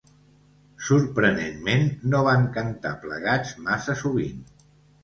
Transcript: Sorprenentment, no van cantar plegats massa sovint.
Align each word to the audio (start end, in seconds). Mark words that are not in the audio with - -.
Sorprenentment, 0.87 1.85
no 2.15 2.25
van 2.29 2.49
cantar 2.59 2.97
plegats 3.07 3.57
massa 3.69 4.03
sovint. 4.03 4.47